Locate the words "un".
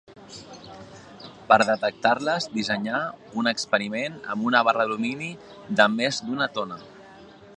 3.41-3.51